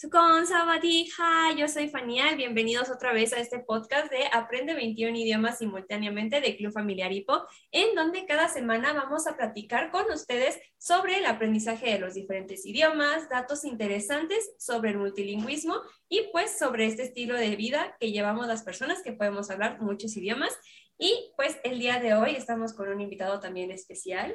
[0.00, 5.58] Tukon Sabadija, yo soy Fanial, bienvenidos otra vez a este podcast de Aprende 21 idiomas
[5.58, 11.18] simultáneamente de Club Familiar Hipo, en donde cada semana vamos a platicar con ustedes sobre
[11.18, 15.74] el aprendizaje de los diferentes idiomas, datos interesantes sobre el multilingüismo
[16.08, 20.16] y pues sobre este estilo de vida que llevamos las personas que podemos hablar muchos
[20.16, 20.56] idiomas.
[20.96, 24.34] Y pues el día de hoy estamos con un invitado también especial.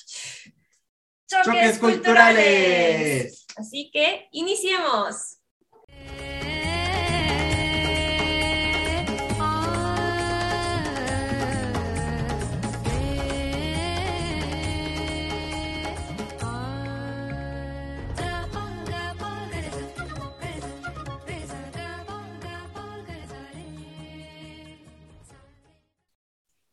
[1.31, 3.45] choques, Choques culturales.
[3.55, 5.37] Así que iniciemos.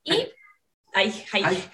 [0.04, 0.32] Y,
[0.94, 1.70] ay, ay, Ay,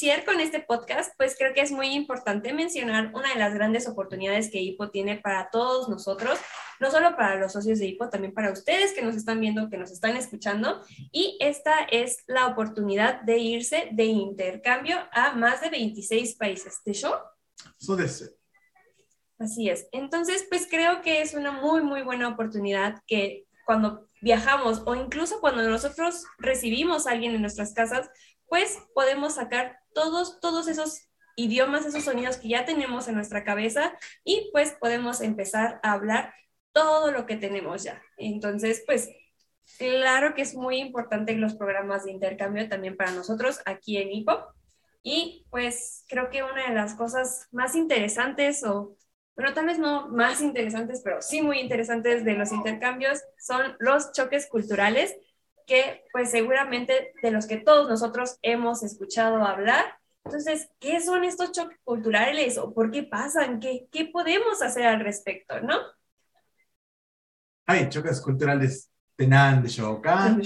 [0.00, 3.86] iniciar con este podcast, pues creo que es muy importante mencionar una de las grandes
[3.86, 6.38] oportunidades que HIPO tiene para todos nosotros,
[6.80, 9.76] no solo para los socios de HIPO, también para ustedes que nos están viendo, que
[9.76, 10.80] nos están escuchando.
[11.12, 16.78] Y esta es la oportunidad de irse de intercambio a más de 26 países.
[16.82, 17.12] ¿De show?
[17.76, 17.98] So
[19.38, 19.86] Así es.
[19.92, 25.40] Entonces, pues creo que es una muy, muy buena oportunidad que cuando viajamos o incluso
[25.40, 28.08] cuando nosotros recibimos a alguien en nuestras casas,
[28.46, 33.92] pues podemos sacar todos, todos esos idiomas, esos sonidos que ya tenemos en nuestra cabeza
[34.24, 36.34] y pues podemos empezar a hablar
[36.72, 38.02] todo lo que tenemos ya.
[38.16, 39.08] Entonces, pues
[39.78, 44.54] claro que es muy importante los programas de intercambio también para nosotros aquí en IPO.
[45.02, 48.96] Y pues creo que una de las cosas más interesantes o
[49.40, 54.12] bueno, tal vez no más interesantes, pero sí muy interesantes de los intercambios son los
[54.12, 55.16] choques culturales,
[55.70, 59.84] que pues seguramente de los que todos nosotros hemos escuchado hablar.
[60.24, 63.60] Entonces, ¿qué son estos choques culturales o por qué pasan?
[63.60, 65.76] ¿Qué, qué podemos hacer al respecto, no?
[67.66, 70.36] Hay choques culturales de nada de Shoka.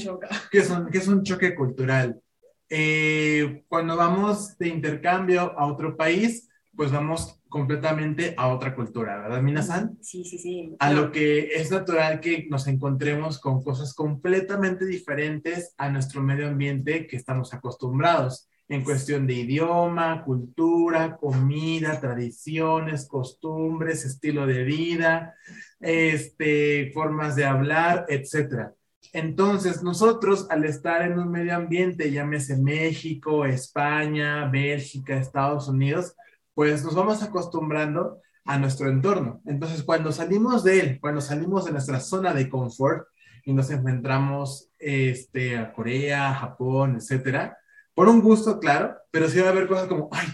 [0.51, 2.21] ¿Qué es un, qué es un choque cultural?
[2.69, 9.41] Eh, cuando vamos de intercambio a otro país, pues vamos completamente a otra cultura, ¿verdad,
[9.41, 9.97] Minasan?
[10.01, 10.75] Sí, sí, sí.
[10.79, 16.49] A lo que es natural que nos encontremos con cosas completamente diferentes a nuestro medio
[16.49, 25.35] ambiente que estamos acostumbrados en cuestión de idioma, cultura, comida, tradiciones, costumbres, estilo de vida,
[25.81, 28.75] este, formas de hablar, etcétera.
[29.13, 36.17] Entonces, nosotros al estar en un medio ambiente, llámese México, España, Bélgica, Estados Unidos,
[36.55, 39.41] pues nos vamos acostumbrando a nuestro entorno.
[39.47, 43.07] Entonces, cuando salimos de él, cuando salimos de nuestra zona de confort
[43.45, 47.57] y nos enfrentamos este, a Corea, Japón, etcétera,
[47.95, 50.27] por un gusto, claro, pero sí va a haber cosas como, ay,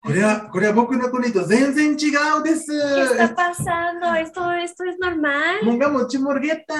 [0.00, 2.42] Corea, Corea, boku no konito, zenzen chigao.
[2.42, 4.14] ¿Qué está pasando?
[4.14, 5.56] Esto, esto es normal.
[5.62, 6.74] Monga mochi morgueta.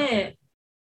[0.00, 0.36] Eh,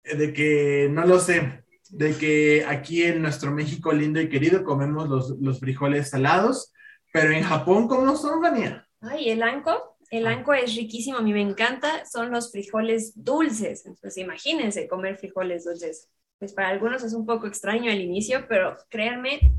[0.03, 5.09] De que, no lo sé, de que aquí en nuestro México lindo y querido comemos
[5.09, 6.71] los, los frijoles salados,
[7.11, 8.87] pero en Japón, ¿cómo son, Vania?
[9.01, 9.97] Ay, el anko.
[10.09, 10.31] El ah.
[10.31, 12.05] anko es riquísimo, a mí me encanta.
[12.05, 13.85] Son los frijoles dulces.
[13.85, 16.09] Entonces, imagínense comer frijoles dulces.
[16.39, 19.53] Pues para algunos es un poco extraño al inicio, pero créanme,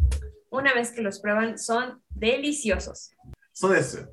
[0.51, 3.11] una vez que los prueban, son deliciosos.
[3.53, 4.09] Son eso.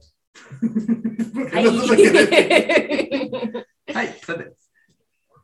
[1.53, 1.65] Ay.
[3.95, 4.13] Ay,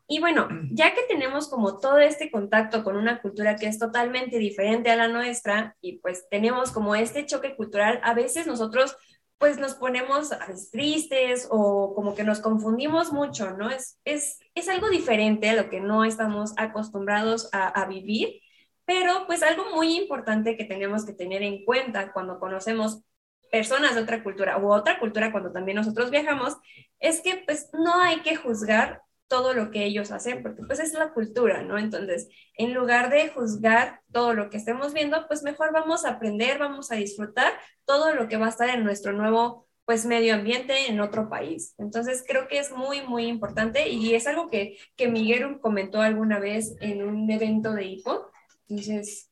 [0.08, 4.38] y bueno, ya que tenemos como todo este contacto con una cultura que es totalmente
[4.38, 8.96] diferente a la nuestra y pues tenemos como este choque cultural, a veces nosotros
[9.38, 13.68] pues nos ponemos a veces tristes o como que nos confundimos mucho, ¿no?
[13.68, 18.40] Es, es, es algo diferente a lo que no estamos acostumbrados a, a vivir,
[18.86, 23.02] pero pues algo muy importante que tenemos que tener en cuenta cuando conocemos
[23.50, 26.56] personas de otra cultura u otra cultura cuando también nosotros viajamos,
[27.00, 30.92] es que pues no hay que juzgar todo lo que ellos hacen, porque pues es
[30.94, 31.78] la cultura, ¿no?
[31.78, 36.58] Entonces, en lugar de juzgar todo lo que estemos viendo, pues mejor vamos a aprender,
[36.58, 37.52] vamos a disfrutar
[37.84, 41.74] todo lo que va a estar en nuestro nuevo pues medio ambiente en otro país.
[41.78, 46.40] Entonces creo que es muy, muy importante y es algo que, que Miguel comentó alguna
[46.40, 48.32] vez en un evento de IPO.
[48.68, 49.30] Entonces,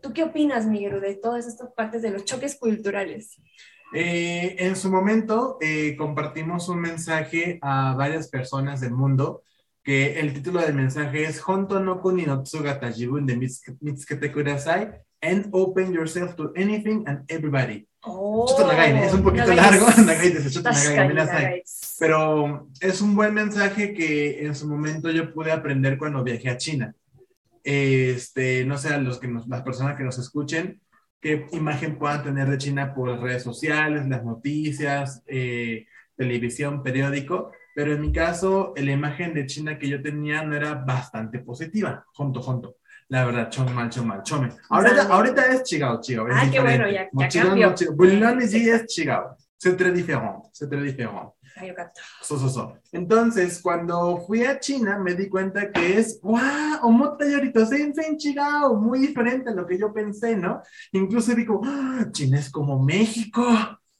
[0.00, 3.40] ¿tú qué opinas, Miguel, de todas estas partes de los choques culturales?
[3.92, 9.42] Eh, en su momento eh, compartimos un mensaje a varias personas del mundo
[9.82, 14.90] que el título del mensaje es Honto no kuni no tsugata jibun de mitsukete kudasai
[15.22, 17.86] and open yourself to anything and everybody.
[18.02, 19.86] Oh, es un poquito largo,
[21.98, 26.56] pero es un buen mensaje que en su momento yo pude aprender cuando viajé a
[26.56, 26.94] China.
[27.62, 30.80] Este, no sé, los que las personas que nos escuchen,
[31.20, 35.86] qué imagen puedan tener de China por redes sociales, las noticias, eh,
[36.16, 40.74] televisión, periódico, pero en mi caso, la imagen de China que yo tenía no era
[40.74, 42.76] bastante positiva, junto, junto.
[43.08, 44.50] La verdad, chome mal, chome mal, chome.
[44.68, 46.28] Ahorita, ahorita es chigao, chigao.
[46.30, 47.74] Ah, qué bueno, ya, ya cambió.
[47.96, 49.36] Bulilón es chigao.
[49.62, 51.34] C'est très différent, c'est très différent.
[52.22, 52.76] So, so, so.
[52.92, 56.40] Entonces, cuando fui a China, me di cuenta que es, wow,
[56.82, 60.62] omota yorito sensen chigao, muy diferente a lo que yo pensé, ¿no?
[60.92, 63.42] Incluso digo, ah, China es como México,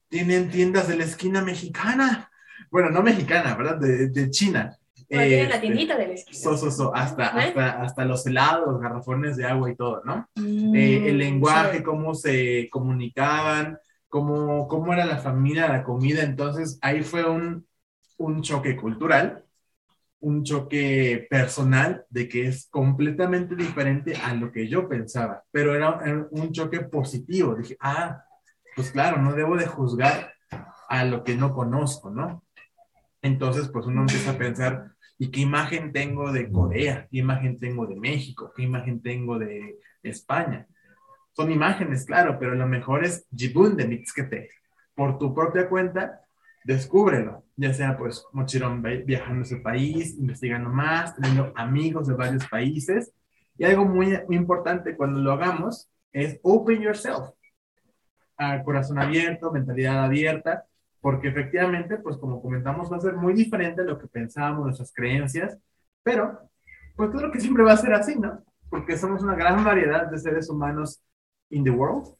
[0.08, 2.30] tienen tiendas de la esquina mexicana.
[2.70, 3.78] Bueno, no mexicana, ¿verdad?
[3.78, 4.76] De, de China.
[5.12, 6.38] Eh, la tiendita de la esquina.
[6.38, 10.28] So, so, so, hasta, hasta, hasta, los helados, garrafones de agua y todo, ¿no?
[10.36, 13.76] Mm, eh, el lenguaje, cómo se comunicaban,
[14.10, 16.22] cómo, cómo era la familia, la comida.
[16.22, 17.66] Entonces, ahí fue un,
[18.18, 19.44] un choque cultural,
[20.20, 26.28] un choque personal de que es completamente diferente a lo que yo pensaba, pero era
[26.30, 27.54] un choque positivo.
[27.54, 28.22] Dije, ah,
[28.76, 30.34] pues claro, no debo de juzgar
[30.88, 32.44] a lo que no conozco, ¿no?
[33.22, 37.06] Entonces, pues uno empieza a pensar, ¿y qué imagen tengo de Corea?
[37.10, 38.52] ¿Qué imagen tengo de México?
[38.54, 40.66] ¿Qué imagen tengo de España?
[41.40, 44.50] Son imágenes, claro, pero lo mejor es Jibun de Mitskete.
[44.94, 46.20] Por tu propia cuenta,
[46.64, 52.46] descúbrelo, ya sea pues mochilón viajando a ese país, investigando más, teniendo amigos de varios
[52.46, 53.14] países.
[53.56, 57.30] Y algo muy, muy importante cuando lo hagamos es open yourself.
[58.36, 60.66] A corazón abierto, mentalidad abierta,
[61.00, 64.92] porque efectivamente, pues como comentamos, va a ser muy diferente a lo que pensábamos, nuestras
[64.92, 65.56] creencias,
[66.02, 66.38] pero
[66.96, 68.44] pues creo que siempre va a ser así, ¿no?
[68.68, 71.02] Porque somos una gran variedad de seres humanos
[71.50, 72.14] in the world,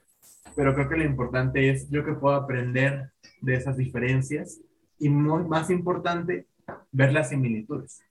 [0.55, 3.11] pero creo que lo importante es yo que puedo aprender
[3.41, 4.61] de esas diferencias
[4.99, 6.47] y más importante,
[6.93, 8.03] ver las similitudes.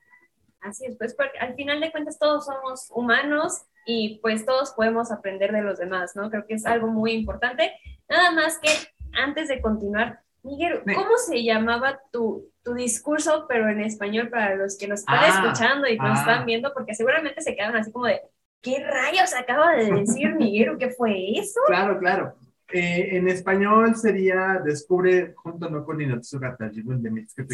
[0.61, 5.11] Así es, pues porque al final de cuentas todos somos humanos y pues todos podemos
[5.11, 6.29] aprender de los demás, ¿no?
[6.29, 7.73] Creo que es algo muy importante.
[8.09, 8.69] Nada más que
[9.13, 14.77] antes de continuar, Miguel, ¿cómo se llamaba tu, tu, discurso, pero en español para los
[14.77, 16.45] que nos están ah, escuchando y nos están ah.
[16.45, 16.73] viendo?
[16.73, 18.21] Porque seguramente se quedan así como de,
[18.61, 20.77] ¿qué rayos acaba de decir Miguel?
[20.77, 21.59] ¿Qué fue eso?
[21.67, 22.35] Claro, claro.
[22.71, 27.51] Eh, en español sería Descubre junto no con Inotsugata Jibun de Mitsuke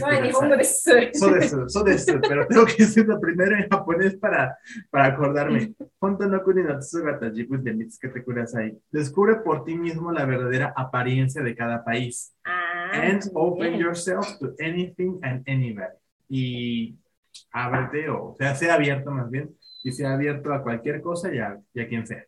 [1.69, 4.57] So desu, pero tengo que decirlo primero en japonés para,
[4.89, 5.73] para acordarme.
[5.99, 8.77] Junto no con Inotsugata Jibun de Mitsuke Kurasai.
[8.91, 12.35] Descubre por ti mismo la verdadera apariencia de cada país.
[12.43, 15.95] Ah, and open yourself to anything and anybody.
[16.27, 16.97] Y
[17.51, 21.59] ábrete, o sea, sea abierto más bien, y sea abierto a cualquier cosa y a,
[21.73, 22.25] y a quien sea.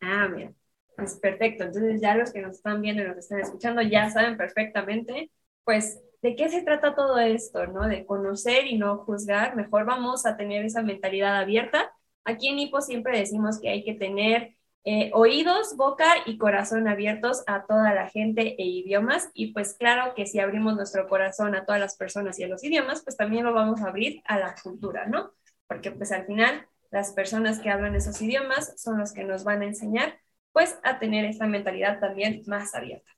[0.00, 0.56] Ah, bien.
[0.96, 1.64] Pues perfecto.
[1.64, 5.30] Entonces ya los que nos están viendo y nos están escuchando ya saben perfectamente,
[5.64, 7.88] pues, de qué se trata todo esto, ¿no?
[7.88, 9.56] De conocer y no juzgar.
[9.56, 11.90] Mejor vamos a tener esa mentalidad abierta.
[12.24, 17.42] Aquí en Hipo siempre decimos que hay que tener eh, oídos, boca y corazón abiertos
[17.46, 19.30] a toda la gente e idiomas.
[19.34, 22.64] Y pues claro que si abrimos nuestro corazón a todas las personas y a los
[22.64, 25.32] idiomas, pues también lo vamos a abrir a la cultura, ¿no?
[25.66, 29.62] Porque pues al final las personas que hablan esos idiomas son los que nos van
[29.62, 30.18] a enseñar
[30.52, 33.10] pues a tener esta mentalidad también más abierta.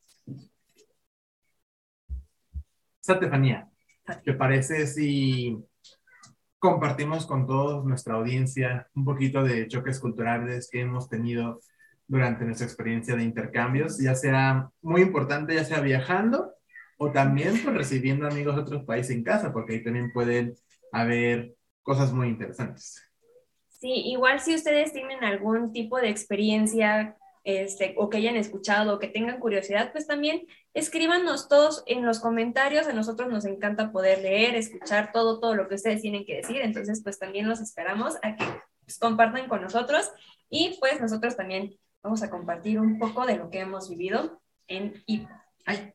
[3.03, 3.69] Stefanía,
[4.25, 5.59] ¿te parece si
[6.63, 11.59] compartimos con toda nuestra audiencia un poquito de choques culturales que hemos tenido
[12.07, 16.53] durante nuestra experiencia de intercambios, ya sea muy importante, ya sea viajando
[16.99, 20.55] o también pues, recibiendo amigos de otros países en casa, porque ahí también pueden
[20.93, 21.53] haber
[21.83, 23.03] cosas muy interesantes.
[23.67, 28.99] Sí, igual si ustedes tienen algún tipo de experiencia este, o que hayan escuchado o
[28.99, 32.87] que tengan curiosidad, pues también escríbanos todos en los comentarios.
[32.87, 36.61] A nosotros nos encanta poder leer, escuchar todo, todo lo que ustedes tienen que decir.
[36.61, 38.45] Entonces, pues también los esperamos a que
[38.85, 40.11] pues, compartan con nosotros
[40.49, 45.03] y pues nosotros también vamos a compartir un poco de lo que hemos vivido en
[45.07, 45.31] IPO.
[45.67, 45.93] Ay.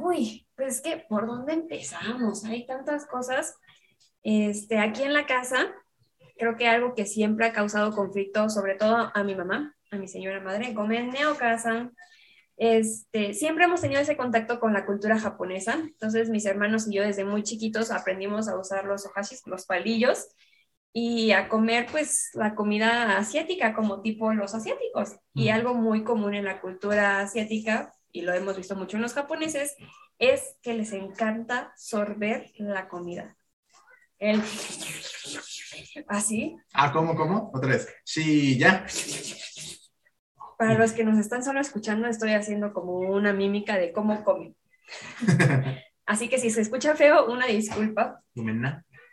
[0.00, 2.44] Uy, pues es que, ¿por dónde empezamos?
[2.44, 3.56] Hay tantas cosas.
[4.22, 5.70] Este, aquí en la casa,
[6.36, 10.08] creo que algo que siempre ha causado conflicto, sobre todo a mi mamá, a mi
[10.08, 11.90] señora madre, Gomen Neokasa,
[12.56, 15.74] este, siempre hemos tenido ese contacto con la cultura japonesa.
[15.74, 20.28] Entonces, mis hermanos y yo desde muy chiquitos aprendimos a usar los ohashis, los palillos.
[20.96, 25.16] y a comer pues la comida asiática como tipo los asiáticos.
[25.34, 29.12] Y algo muy común en la cultura asiática, y lo hemos visto mucho en los
[29.12, 29.74] japoneses,
[30.20, 33.36] es que les encanta sorber la comida.
[34.18, 34.40] El...
[36.14, 36.56] Así.
[36.72, 37.50] Ah, ¿cómo, cómo?
[37.52, 37.92] Otra vez.
[38.04, 38.86] Sí, ya.
[40.56, 44.54] Para los que nos están solo escuchando, estoy haciendo como una mímica de cómo comen.
[46.06, 48.22] Así que si se escucha feo, una disculpa.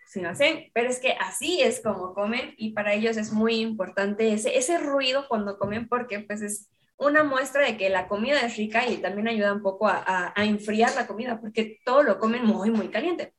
[0.05, 3.61] Sí, no sé, pero es que así es como comen y para ellos es muy
[3.61, 8.41] importante ese, ese ruido cuando comen porque pues es una muestra de que la comida
[8.41, 12.19] es rica y también ayuda un poco a, a, enfriar la comida porque todo lo
[12.19, 13.33] comen muy, muy caliente.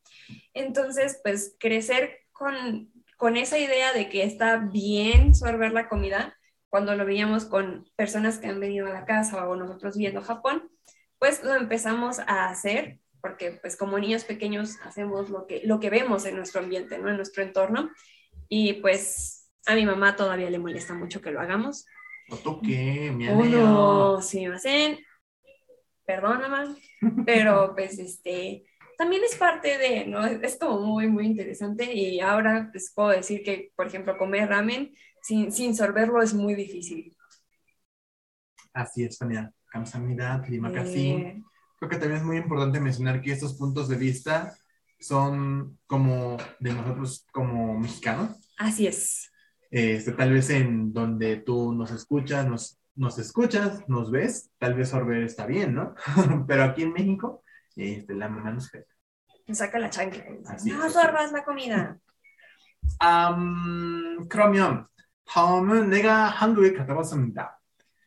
[0.54, 2.90] Entonces, pues crecer con,
[3.22, 6.36] con esa idea de que está bien sorber la comida,
[6.68, 10.68] cuando lo veíamos con personas que han venido a la casa o nosotros viendo Japón,
[11.20, 15.88] pues lo empezamos a hacer porque pues como niños pequeños hacemos lo que, lo que
[15.88, 17.10] vemos en nuestro ambiente, ¿no?
[17.10, 17.90] En nuestro entorno.
[18.48, 21.86] Y pues a mi mamá todavía le molesta mucho que lo hagamos.
[22.28, 23.12] ¿O tú qué?
[23.12, 24.98] Mi no, sí, me hacen,
[26.04, 26.74] perdón, mamá,
[27.24, 28.64] pero pues este,
[29.02, 30.24] también es parte de, ¿no?
[30.24, 34.94] Es como muy, muy interesante y ahora pues puedo decir que, por ejemplo, comer ramen
[35.20, 37.12] sin, sin sorberlo es muy difícil.
[38.72, 39.52] Así es, Fania.
[39.72, 40.40] Kamsamida,
[40.72, 41.42] casi
[41.80, 44.56] creo que también es muy importante mencionar que estos puntos de vista
[45.00, 48.52] son como de nosotros como mexicanos.
[48.56, 49.32] Así es.
[49.68, 54.90] Este, tal vez en donde tú nos escuchas, nos, nos escuchas, nos ves, tal vez
[54.90, 55.96] sorber está bien, ¿no?
[56.46, 57.42] Pero aquí en México,
[57.74, 58.86] este, la mamá nos ve.
[59.51, 60.23] Nos saca la chancla.
[60.65, 61.97] no sorbas la comida.
[63.01, 64.87] Um, 그러면
[65.25, 67.59] 다음은 내가 한국에 갔다 왔습니다.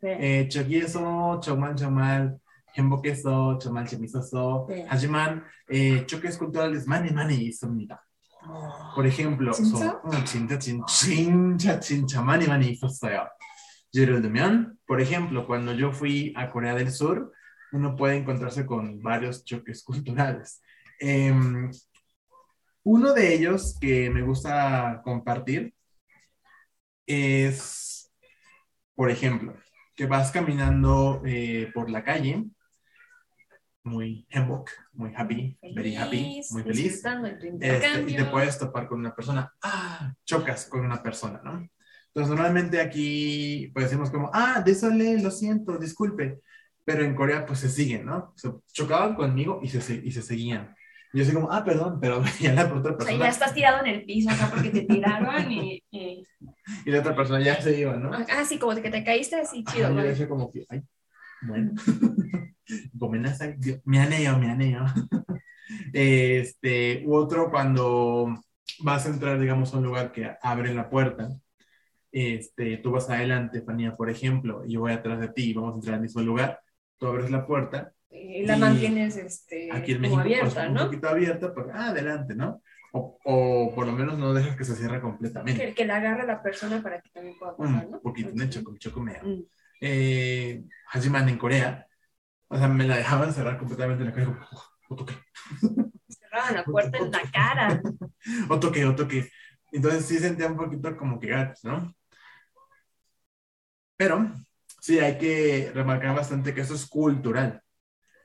[0.03, 0.19] 네.
[0.21, 2.35] 에, 저기에서 정말 정말
[2.77, 4.67] 행복했어, 정말 재밌었어.
[4.69, 4.87] 네.
[4.89, 8.03] 하지만 예, choques culturales 많이 많이 있습니다.
[8.95, 9.79] Por ejemplo, 진짜?
[9.79, 13.29] 소, 어, 진짜, 진짜, 진짜, 진짜 많이 많이 있었어요.
[13.95, 17.33] 예를 들면, por ejemplo, cuando yo fui a Corea del Sur,
[17.73, 20.63] uno puede encontrarse con varios choques culturales.
[21.00, 21.34] Eh,
[22.84, 25.74] uno de ellos que me gusta compartir
[27.06, 28.12] es,
[28.94, 29.56] por ejemplo,
[29.96, 32.46] que vas caminando eh, por la calle
[33.86, 37.04] muy hembok, muy happy, very happy, muy feliz.
[37.60, 41.68] Este, y te puedes topar con una persona, ah, chocas con una persona, ¿no?
[42.08, 46.42] Entonces, normalmente aquí, pues decimos como, ah, desole, lo siento, disculpe.
[46.84, 48.34] Pero en Corea, pues se siguen, ¿no?
[48.38, 50.76] Se chocaban conmigo y se, y se seguían.
[51.16, 53.04] Y yo soy como, ah, perdón, pero ya la otra persona.
[53.04, 56.28] O sea, ya estás tirado en el piso acá porque te tiraron y, y...
[56.86, 56.92] y.
[56.92, 58.12] la otra persona ya se iba, ¿no?
[58.14, 59.86] Ah, sí, como que te caíste así chido.
[59.86, 60.84] Ajá, yo decía como que, ay,
[61.44, 61.72] bueno.
[63.86, 64.86] me aneo, me aneo.
[65.94, 68.36] Este, u otro cuando
[68.82, 71.30] vas a entrar, digamos, a un lugar que abre la puerta,
[72.12, 75.72] este, tú vas adelante, Fanía, por ejemplo, y yo voy atrás de ti y vamos
[75.72, 76.60] a entrar al mismo lugar,
[76.98, 77.94] tú abres la puerta.
[78.18, 80.82] Y la mantienes este, aquí en México, pues, abierta, ¿no?
[80.84, 82.62] Un poquito abierta, pues, ah, adelante, ¿no?
[82.94, 85.66] O, o, por lo menos no dejas que se cierre completamente.
[85.66, 87.98] Que, que la agarre la persona para que también pueda pasar, ¿no?
[87.98, 89.12] Un poquito, de choco, choco mm.
[89.82, 91.88] eh, Hajiman en Corea,
[92.48, 94.50] o sea, me la dejaban cerrar completamente en la cara.
[94.88, 95.14] O toqué.
[96.10, 97.82] Cerraban la puerta en la cara.
[98.50, 99.30] o toqué, o toqué.
[99.72, 101.94] Entonces sí sentía un poquito como que gatos, ¿no?
[103.98, 104.32] Pero
[104.80, 107.62] sí hay que remarcar bastante que eso es cultural.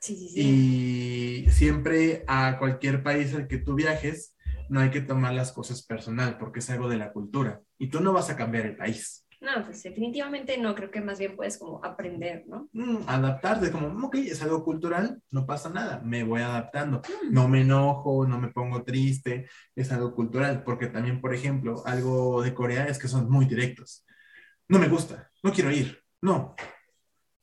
[0.01, 1.43] Sí, sí, sí.
[1.45, 4.35] Y siempre a cualquier país al que tú viajes,
[4.67, 7.61] no hay que tomar las cosas personal porque es algo de la cultura.
[7.77, 9.27] Y tú no vas a cambiar el país.
[9.41, 12.69] No, pues definitivamente no, creo que más bien puedes como aprender, ¿no?
[12.73, 17.33] Mm, adaptarte, como, ok, es algo cultural, no pasa nada, me voy adaptando, mm.
[17.33, 22.43] no me enojo, no me pongo triste, es algo cultural, porque también, por ejemplo, algo
[22.43, 24.05] de Corea es que son muy directos.
[24.67, 26.55] No me gusta, no quiero ir, no,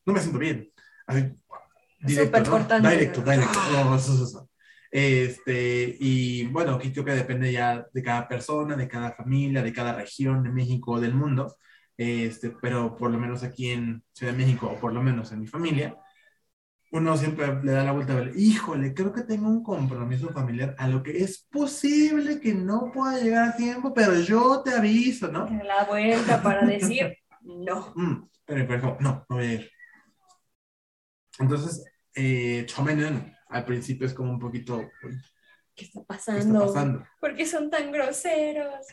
[0.06, 0.72] no me siento bien.
[2.00, 2.90] Directo, ¿no?
[2.90, 3.58] Directo, directo.
[3.58, 4.44] Ah.
[4.90, 9.92] Este, y bueno, creo que depende ya de cada persona, de cada familia, de cada
[9.92, 11.56] región de México, del mundo
[11.98, 15.40] este, pero por lo menos aquí en Ciudad de México, o por lo menos en
[15.40, 15.96] mi familia,
[16.92, 20.74] uno siempre le da la vuelta a ver, híjole, creo que tengo un compromiso familiar
[20.78, 25.28] a lo que es posible que no pueda llegar a tiempo, pero yo te aviso,
[25.28, 25.46] ¿no?
[25.64, 27.92] La vuelta para decir no.
[27.96, 29.70] Mm, pero por ejemplo, no, no voy a ir.
[31.38, 32.66] Entonces, eh,
[33.48, 34.90] al principio es como un poquito...
[35.74, 36.40] ¿Qué está pasando?
[36.40, 37.06] ¿Qué está pasando?
[37.20, 38.84] ¿Por qué son tan groseros?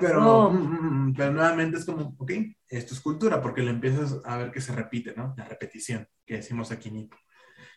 [0.00, 2.32] Pero, mm, mm, mm, pero, nuevamente es como, ok,
[2.68, 5.34] esto es cultura, porque lo empiezas a ver que se repite, ¿no?
[5.36, 7.10] La repetición que decimos aquí en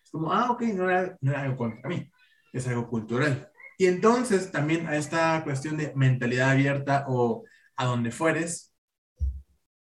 [0.04, 2.10] Es como, ah, ok, no era, no era algo contra mí,
[2.54, 3.52] es algo cultural.
[3.78, 7.44] Y entonces también a esta cuestión de mentalidad abierta o
[7.76, 8.74] a donde fueres,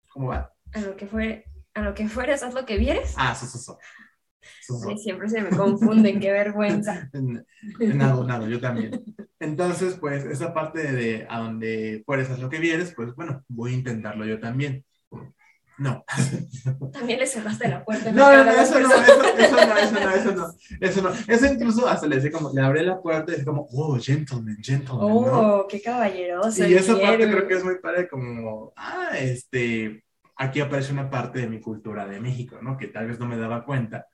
[0.08, 0.52] ¿cómo va?
[0.72, 1.44] A lo que fue,
[1.74, 3.14] a lo que fueres, haz lo que vieres.
[3.16, 3.78] Ah, eso, eso, eso.
[4.60, 7.10] Sí, siempre se me confunden, qué vergüenza.
[7.78, 9.02] Nada, nada, yo también.
[9.38, 13.72] Entonces, pues, esa parte de, a donde fueres, haz lo que vieres, pues, bueno, voy
[13.72, 14.84] a intentarlo yo también.
[15.80, 16.04] No.
[16.92, 18.12] También le cerraste la puerta.
[18.12, 20.46] No, no, no, eso no, eso, eso, no, eso no, eso no,
[20.78, 21.10] eso no.
[21.26, 24.58] Eso incluso hasta le decía como, le abrí la puerta y es como, oh, gentleman,
[24.62, 25.06] gentleman.
[25.10, 25.66] Oh, ¿no?
[25.66, 26.66] qué caballeroso.
[26.66, 27.32] Y esa parte quiero.
[27.32, 30.04] creo que es muy padre, como, ah, este,
[30.36, 32.76] aquí aparece una parte de mi cultura de México, ¿no?
[32.76, 34.06] Que tal vez no me daba cuenta,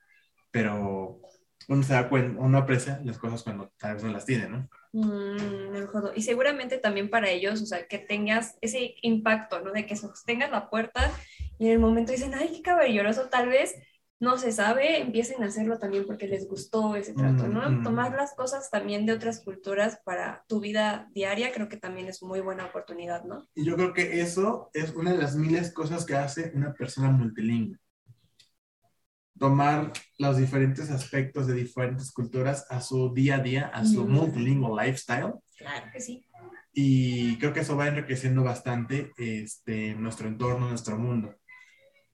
[0.57, 1.21] pero
[1.67, 4.67] uno se da cuenta, uno aprecia las cosas cuando tal vez no las tiene, ¿no?
[4.91, 6.15] Mm.
[6.15, 9.71] Y seguramente también para ellos, o sea, que tengas ese impacto, ¿no?
[9.71, 11.11] De que sostengas la puerta
[11.59, 13.75] y en el momento dicen, ay, qué caballeroso, tal vez
[14.19, 17.69] no se sabe, empiecen a hacerlo también porque les gustó ese trato, ¿no?
[17.69, 17.83] Mm, mm.
[17.83, 22.23] Tomar las cosas también de otras culturas para tu vida diaria, creo que también es
[22.23, 23.47] muy buena oportunidad, ¿no?
[23.53, 27.11] Y yo creo que eso es una de las miles cosas que hace una persona
[27.11, 27.77] multilingüe.
[29.39, 34.85] Tomar los diferentes aspectos de diferentes culturas a su día a día, a su multilingual
[34.85, 35.33] lifestyle.
[35.57, 36.25] Claro que sí.
[36.73, 41.35] Y creo que eso va enriqueciendo bastante este, nuestro entorno, nuestro mundo.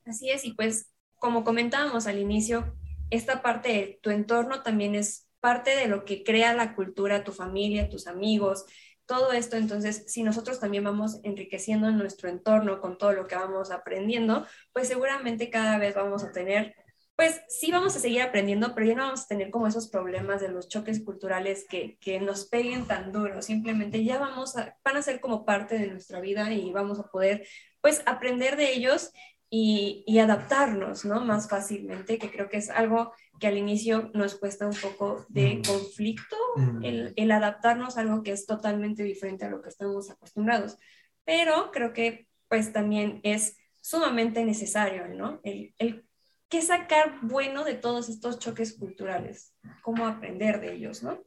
[0.06, 2.76] Así es, y pues como comentábamos al inicio,
[3.10, 7.32] esta parte de tu entorno también es parte de lo que crea la cultura, tu
[7.32, 8.66] familia, tus amigos,
[9.06, 9.56] todo esto.
[9.56, 14.88] Entonces, si nosotros también vamos enriqueciendo nuestro entorno con todo lo que vamos aprendiendo, pues
[14.88, 16.76] seguramente cada vez vamos a tener,
[17.16, 20.42] pues sí vamos a seguir aprendiendo, pero ya no vamos a tener como esos problemas
[20.42, 23.42] de los choques culturales que, que nos peguen tan duro.
[23.42, 27.04] Simplemente ya vamos a, van a ser como parte de nuestra vida y vamos a
[27.10, 27.46] poder,
[27.82, 29.12] pues, aprender de ellos
[29.50, 31.22] y, y, adaptarnos, ¿no?
[31.22, 35.56] Más fácilmente, que creo que es algo que al inicio nos cuesta un poco de
[35.58, 35.62] Mm.
[35.64, 36.84] conflicto, Mm.
[36.84, 40.80] el, el adaptarnos a algo que es totalmente diferente a lo que estamos acostumbrados.
[41.26, 45.40] Pero creo que pues también es sumamente necesario, ¿no?
[45.44, 46.06] El, el
[46.54, 51.20] qué sacar bueno de todos estos choques culturales, cómo aprender de ellos, ¿no?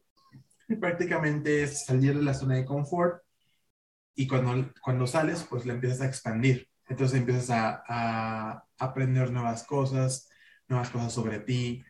[0.69, 3.25] Y prácticamente es salir de la zona de confort
[4.15, 6.69] y cuando, cuando sales, pues la empiezas a expandir.
[6.89, 10.29] Entonces empiezas a, a aprender nuevas cosas,
[10.69, 11.83] nuevas cosas sobre ti,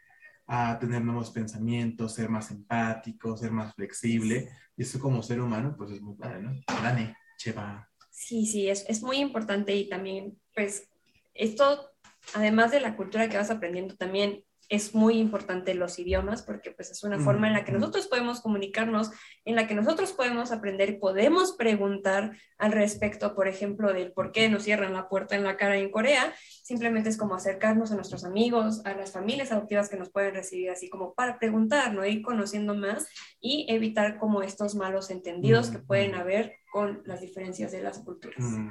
[0.47, 4.49] a tener nuevos pensamientos, ser más empático, ser más flexible.
[4.79, 6.55] Y eso como ser humano, pues es muy padre, ¿no?
[6.83, 7.87] Dani, cheva.
[8.11, 10.89] Sí, sí, es, es muy importante y también, pues,
[11.35, 11.91] esto,
[12.35, 16.91] además de la cultura que vas aprendiendo, también es muy importante los idiomas porque pues
[16.91, 19.13] es una forma en la que nosotros podemos comunicarnos,
[19.45, 24.49] en la que nosotros podemos aprender, podemos preguntar al respecto, por ejemplo, del por qué
[24.49, 26.35] nos cierran la puerta en la cara en Corea.
[26.65, 30.71] Simplemente es como acercarnos a nuestros amigos, a las familias adoptivas que nos pueden recibir,
[30.71, 32.05] así como para preguntar, ¿no?
[32.05, 33.07] Ir conociendo más
[33.41, 38.45] y evitar como estos malos entendidos que pueden haber con las diferencias de las culturas.
[38.45, 38.71] Mm,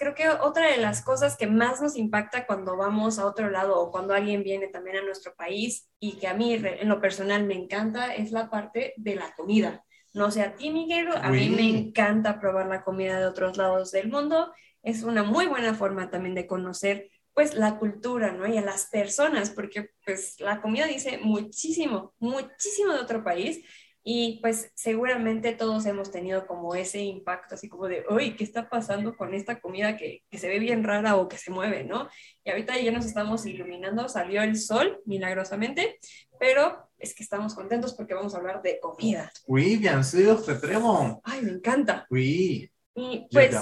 [0.00, 3.78] creo que otra de las cosas que más nos impacta cuando vamos a otro lado
[3.78, 7.44] o cuando alguien viene también a nuestro país y que a mí en lo personal
[7.44, 9.84] me encanta es la parte de la comida.
[10.14, 11.54] No sé a ti, Miguel, a mí Uy.
[11.54, 14.50] me encanta probar la comida de otros lados del mundo.
[14.82, 18.46] Es una muy buena forma también de conocer pues la cultura, ¿no?
[18.46, 23.62] Y a las personas, porque pues la comida dice muchísimo, muchísimo de otro país
[24.02, 28.68] y pues seguramente todos hemos tenido como ese impacto, así como de, uy, ¿qué está
[28.70, 32.08] pasando con esta comida que, que se ve bien rara o que se mueve, ¿no?
[32.44, 35.98] Y ahorita ya nos estamos iluminando, salió el sol milagrosamente,
[36.38, 39.30] pero es que estamos contentos porque vamos a hablar de comida.
[39.46, 41.20] Oui, bien c'est très bon.
[41.24, 42.06] Ay, me encanta.
[42.10, 43.56] Oui, Y pues,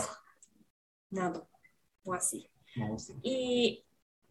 [1.11, 1.47] nada,
[2.05, 2.51] o así.
[3.23, 3.85] Y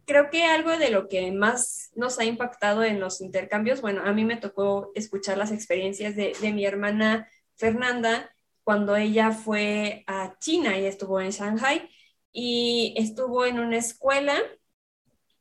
[0.07, 4.13] creo que algo de lo que más nos ha impactado en los intercambios, bueno, a
[4.13, 10.37] mí me tocó escuchar las experiencias de, de mi hermana Fernanda cuando ella fue a
[10.39, 11.89] China y estuvo en Shanghai
[12.31, 14.37] y estuvo en una escuela,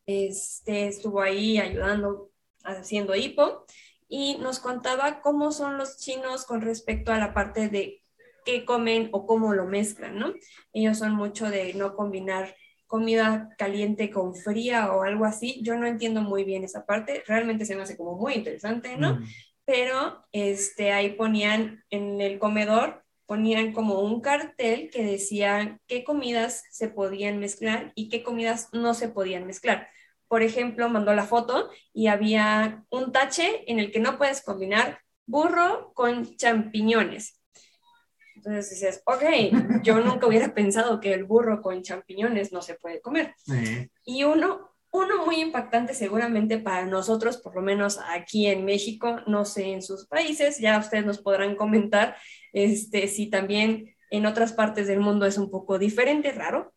[0.06, 2.30] este, estuvo ahí ayudando,
[2.64, 3.66] haciendo hipo
[4.08, 8.02] y nos contaba cómo son los chinos con respecto a la parte de
[8.44, 10.34] qué comen o cómo lo mezclan, ¿no?
[10.72, 12.54] Ellos son mucho de no combinar
[12.86, 15.60] comida caliente con fría o algo así.
[15.62, 19.16] Yo no entiendo muy bien esa parte, realmente se me hace como muy interesante, ¿no?
[19.16, 19.26] Mm.
[19.64, 26.64] Pero este, ahí ponían en el comedor, ponían como un cartel que decía qué comidas
[26.70, 29.88] se podían mezclar y qué comidas no se podían mezclar.
[30.28, 35.00] Por ejemplo, mandó la foto y había un tache en el que no puedes combinar
[35.26, 37.35] burro con champiñones.
[38.46, 43.00] Entonces dices, ok, yo nunca hubiera pensado que el burro con champiñones no se puede
[43.00, 43.34] comer.
[43.38, 43.90] Sí.
[44.04, 49.44] Y uno, uno muy impactante seguramente para nosotros, por lo menos aquí en México, no
[49.44, 52.16] sé en sus países, ya ustedes nos podrán comentar
[52.52, 56.72] este, si también en otras partes del mundo es un poco diferente, raro.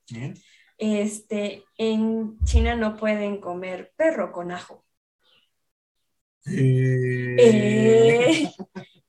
[0.80, 4.84] Este, en China no pueden comer perro con ajo.
[6.48, 8.50] Eh,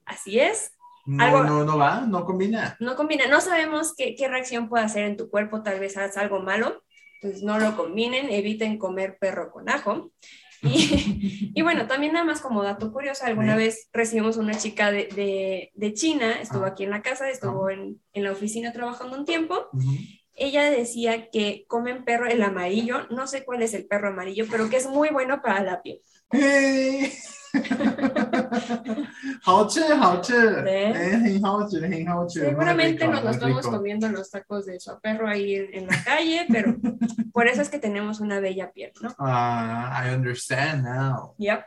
[0.04, 0.72] así es.
[1.16, 2.76] No, no, no va, no combina.
[2.80, 3.26] No combina.
[3.26, 6.82] No sabemos qué, qué reacción puede hacer en tu cuerpo, tal vez haz algo malo
[7.20, 10.10] pues no lo combinen, eviten comer perro con ajo.
[10.62, 16.40] Y, bueno, también nada más como dato curioso, alguna vez recibimos una chica de, China,
[16.40, 16.68] estuvo ah.
[16.68, 17.72] aquí en la casa, estuvo ah.
[17.72, 19.68] en, la oficina trabajando un tiempo.
[20.34, 24.70] Ella decía que comen perro el amarillo, no sé cuál es el perro amarillo, pero
[24.70, 26.00] que es muy bueno para la piel.
[29.41, 30.33] 好吃好吃
[30.65, 36.75] 哎很好吃很好吃 seguramente nos lo estamos comiendo los tacos de su perro ahí en, la calle pero
[37.31, 39.13] por eso es que tenemos una bella piel ¿no?
[39.19, 41.63] ah I understand now yep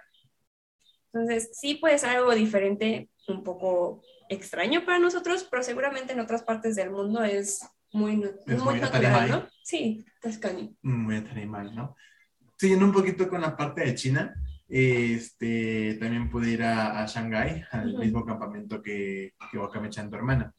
[1.12, 6.42] entonces sí puede ser algo diferente un poco extraño para nosotros pero seguramente en otras
[6.42, 7.60] partes del mundo es
[7.92, 9.48] muy, muy, natural ¿no?
[9.62, 11.96] sí tascani muy animal ¿no?
[12.56, 14.34] siguiendo un poquito con la parte de China
[14.67, 20.15] este, también pude ir a, a Shanghái, al mismo campamento que, que Wakame Chan, tu
[20.15, 20.53] hermana.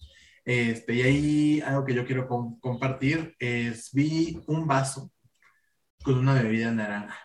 [0.44, 2.28] Este, y ahí algo que yo quiero
[2.60, 5.10] compartir es, vi un vaso
[6.02, 7.18] con una bebida naranja,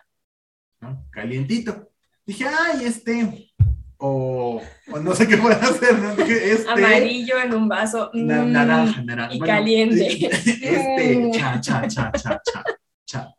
[0.80, 1.06] ¿no?
[1.10, 1.90] Calientito.
[2.24, 3.52] Dije, ay, este,
[3.98, 4.62] o,
[5.02, 6.12] no sé qué puede hacer, ¿no?
[6.12, 8.10] Este, Amarillo en un vaso.
[8.14, 9.34] Mm, naranja, naranja.
[9.34, 10.30] Y caliente.
[10.30, 12.64] Este, cha, cha, cha, cha, cha,
[13.04, 13.34] cha.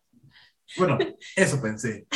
[0.78, 0.98] Bueno,
[1.36, 2.08] eso pensé.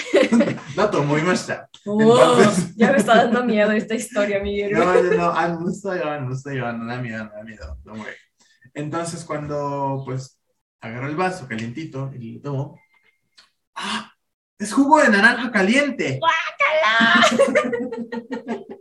[0.76, 1.50] Dato muy más
[1.86, 2.38] oh,
[2.76, 4.72] ya me está dando miedo esta historia, Miguel.
[4.72, 7.44] No, no, no, ah, no estoy llevando, no estoy llevando, no da miedo, no da
[7.44, 8.18] miedo, no mueve.
[8.74, 10.40] Entonces, cuando pues
[10.82, 12.80] agarro el vaso calientito y lo tomo,
[13.76, 14.12] ¡ah!
[14.58, 16.20] ¡Es jugo de naranja caliente!
[16.20, 17.28] ¡Guácala!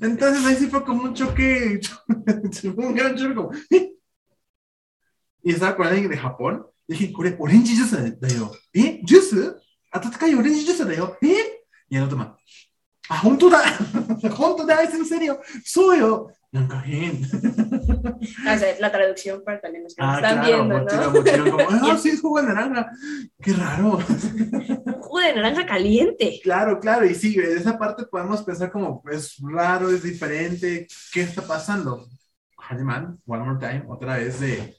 [0.00, 1.80] Entonces ahí sí fue como un choque,
[2.76, 3.58] un gran choque.
[5.46, 8.51] Y estaba con alguien de Japón で、これオレンジジュースだよ。
[8.73, 11.17] えジュース温かいオレンジジュースだよ。
[11.23, 11.27] え
[11.91, 12.37] いや、のとま。
[13.09, 13.59] あ、本当だ
[14.37, 15.41] 本当だ、あいつのせりよ。
[15.63, 16.31] そうよ。
[16.51, 17.21] なんか変。
[18.47, 21.11] あ、じゃ la traducción para también los que ah, están claro, viendo, mochila, ¿no?
[21.11, 22.91] Mochila, como, ah, sí, es jugo de naranja.
[23.41, 23.99] Qué raro.
[25.01, 26.39] jugo de naranja caliente.
[26.43, 27.05] Claro, claro.
[27.05, 30.87] Y sí, de esa parte podemos pensar como, es raro, es diferente.
[31.13, 32.07] ¿Qué está pasando?
[32.57, 34.75] Haneman, one more time, otra vez de,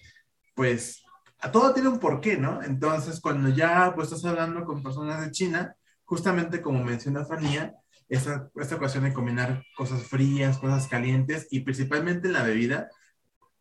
[0.55, 1.03] pues,
[1.52, 2.62] todo tiene un porqué, ¿no?
[2.64, 7.74] Entonces, cuando ya pues, estás hablando con personas de China, justamente como menciona Fanía,
[8.08, 12.90] esta, esta cuestión de combinar cosas frías, cosas calientes y principalmente en la bebida,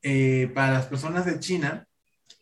[0.02, 1.88] eh, para las personas de China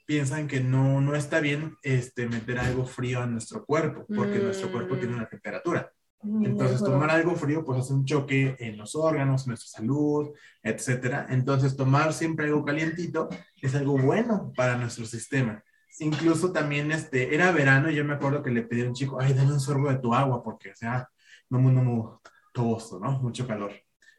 [0.05, 4.71] piensan que no, no está bien este, meter algo frío a nuestro cuerpo, porque nuestro
[4.73, 5.93] cuerpo tiene una temperatura.
[6.23, 10.31] Entonces, tomar algo frío pues hace un choque en los órganos, en nuestra salud,
[10.63, 11.27] etcétera.
[11.31, 13.29] Entonces, tomar siempre algo calientito
[13.61, 15.63] es algo bueno para nuestro sistema.
[15.99, 19.21] Incluso también, este, era verano y yo me acuerdo que le pedí a un chico,
[19.21, 21.09] ay, dame un sorbo de tu agua, porque, o sea,
[21.51, 23.21] no, no, no, todo ¿no?
[23.21, 23.73] Mucho calor.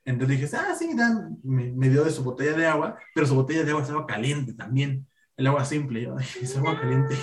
[0.05, 3.63] Entonces dije, ah, sí, dan, me, dio de su botella de agua, pero su botella
[3.63, 5.07] de agua estaba caliente también.
[5.37, 7.15] El agua simple, yo, es agua caliente.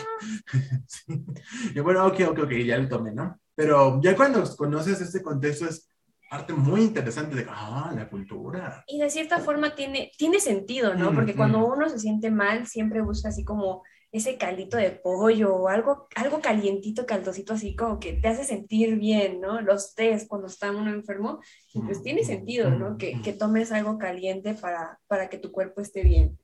[1.75, 3.39] Y bueno, ok, ok, ok, ya lo tomé, ¿no?
[3.61, 5.87] Pero ya cuando conoces este contexto es
[6.31, 8.83] parte muy interesante de, ah, la cultura.
[8.87, 11.13] Y de cierta forma tiene, tiene sentido, ¿no?
[11.13, 15.69] Porque cuando uno se siente mal, siempre busca así como ese caldito de pollo o
[15.69, 19.61] algo, algo calientito, caldosito, así como que te hace sentir bien, ¿no?
[19.61, 21.41] Los test cuando está uno enfermo,
[21.85, 22.97] pues tiene sentido, ¿no?
[22.97, 26.40] Que, que tomes algo caliente para, para que tu cuerpo esté bien.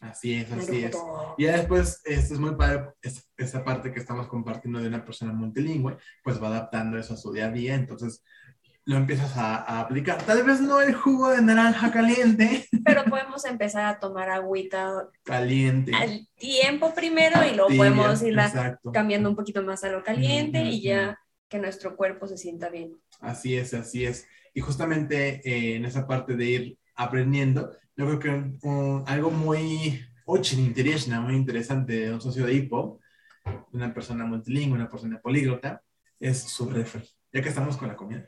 [0.00, 0.96] Así es, así es.
[1.36, 2.90] Y ya después, esto es muy padre,
[3.36, 7.32] esa parte que estamos compartiendo de una persona multilingüe, pues va adaptando eso a su
[7.32, 8.22] día a día, entonces
[8.88, 10.22] lo empiezas a, aplicar.
[10.22, 12.66] Tal vez no el jugo de naranja caliente.
[12.86, 15.92] Pero podemos empezar a tomar agüita caliente.
[15.94, 18.34] Al tiempo primero y luego podemos ir
[18.90, 22.96] cambiando un poquito más a lo caliente y ya que nuestro cuerpo se sienta bien.
[23.20, 24.26] Así es, así es.
[24.54, 31.34] Y justamente eh, en esa parte de ir aprendiendo, yo creo que algo muy muy
[31.34, 33.00] interesante de un socio de HIPO,
[33.72, 35.82] una persona multilingüe, una persona políglota,
[36.20, 38.26] es su refri, ya que estamos con la comida.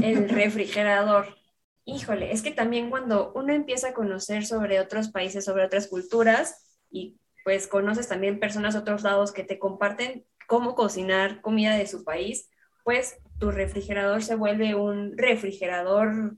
[0.00, 1.36] El refrigerador.
[1.84, 6.78] Híjole, es que también cuando uno empieza a conocer sobre otros países, sobre otras culturas,
[6.90, 11.86] y pues conoces también personas de otros lados que te comparten cómo cocinar comida de
[11.86, 12.48] su país,
[12.84, 16.36] pues tu refrigerador se vuelve un refrigerador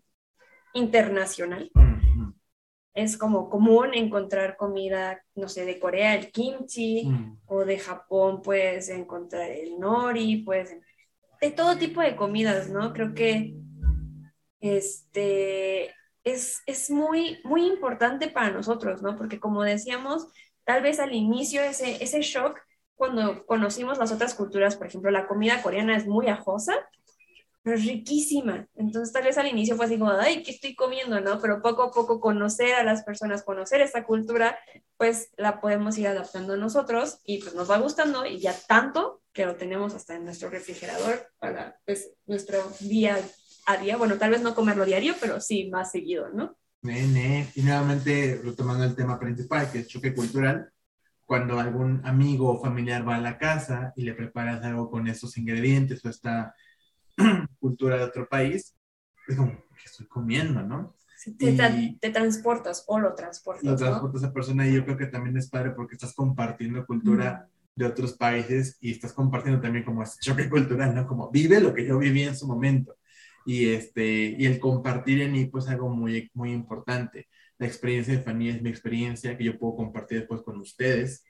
[0.75, 1.71] internacional
[2.95, 7.39] es como común encontrar comida, no sé, de Corea, el kimchi, Mm.
[7.47, 10.77] o de Japón puedes encontrar el nori, pues
[11.41, 12.93] de todo tipo de comidas, ¿no?
[12.93, 13.55] Creo que
[14.61, 15.91] este
[16.25, 19.17] es, es muy, muy importante para nosotros, ¿no?
[19.17, 20.29] Porque como decíamos,
[20.65, 22.59] tal vez al inicio ese, ese shock
[22.95, 26.75] cuando conocimos las otras culturas, por ejemplo, la comida coreana es muy ajosa,
[27.63, 28.67] pero es riquísima.
[28.75, 31.21] Entonces, tal vez al inicio fue así como, ay, ¿qué estoy comiendo?
[31.21, 31.41] ¿no?
[31.41, 34.59] Pero poco a poco conocer a las personas, conocer esta cultura,
[34.97, 39.47] pues la podemos ir adaptando nosotros y pues nos va gustando y ya tanto que
[39.47, 43.19] lo tenemos hasta en nuestro refrigerador para pues nuestro día
[43.67, 43.97] a día.
[43.97, 46.57] Bueno, tal vez no comerlo diario, pero sí más seguido, ¿no?
[46.83, 47.49] Nene.
[47.55, 50.73] Y nuevamente, retomando el tema principal, que es choque cultural,
[51.25, 55.39] cuando algún amigo o familiar va a la casa y le preparas algo con esos
[55.39, 56.55] ingredientes o esta
[57.61, 58.75] cultura de otro país,
[59.29, 60.95] es como, ¿qué estoy comiendo, no?
[61.39, 63.77] Te, tra- te transportas o lo transportas, Lo ¿no?
[63.77, 67.87] transporta esa persona y yo creo que también es padre porque estás compartiendo cultura de
[67.87, 71.07] otros países y estás compartiendo también como ese choque cultural, ¿no?
[71.07, 72.97] Como vive lo que yo viví en su momento.
[73.47, 77.29] Y, este, y el compartir en mí, pues algo muy, muy importante.
[77.59, 81.25] La experiencia de Fanny es mi experiencia que yo puedo compartir después con ustedes,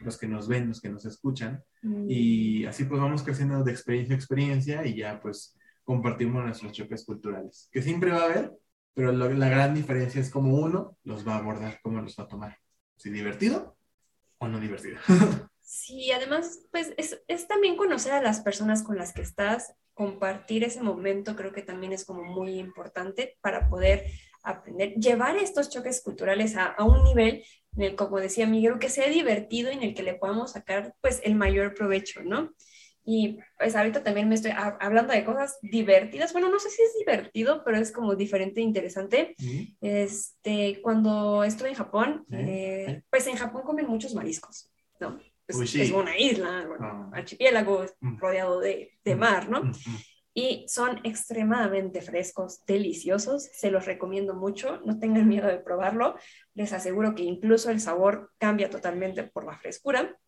[0.00, 1.62] los que nos ven, los que nos escuchan.
[1.82, 2.06] Mm.
[2.08, 7.04] Y así pues vamos creciendo de experiencia a experiencia y ya pues compartimos nuestros choques
[7.04, 8.52] culturales, que siempre va a haber,
[8.94, 12.24] pero lo- la gran diferencia es cómo uno los va a abordar, cómo los va
[12.24, 12.58] a tomar.
[12.96, 13.76] Si divertido
[14.38, 14.98] o no divertido.
[15.64, 20.64] Sí, además, pues es, es también conocer a las personas con las que estás, compartir
[20.64, 24.04] ese momento, creo que también es como muy importante para poder
[24.42, 27.42] aprender, llevar estos choques culturales a, a un nivel
[27.76, 30.94] en el, como decía Miguel, que sea divertido y en el que le podamos sacar
[31.00, 32.52] pues el mayor provecho, ¿no?
[33.04, 36.82] Y pues ahorita también me estoy ha- hablando de cosas divertidas, bueno, no sé si
[36.82, 39.34] es divertido, pero es como diferente e interesante.
[39.38, 39.76] ¿Sí?
[39.80, 45.18] Este, cuando estuve en Japón, Sí, eh, pues en Japón comen muchos mariscos, ¿no?
[45.46, 45.80] Pues, Uy, sí.
[45.82, 47.10] Es una isla, bueno, Ah.
[47.16, 49.62] archipiélago rodeado de, de mar, ¿no?
[50.34, 56.16] Y son extremadamente frescos, deliciosos, se los recomiendo mucho, no tengan miedo de probarlo,
[56.54, 60.18] les aseguro que incluso el sabor cambia totalmente por la frescura,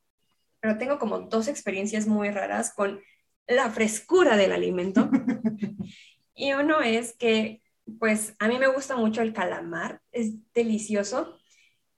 [0.61, 3.01] pero tengo como dos experiencias muy raras con
[3.47, 5.11] la frescura del alimento.
[6.35, 7.63] y uno es que,
[7.99, 11.39] pues, a mí me gusta mucho el calamar, es delicioso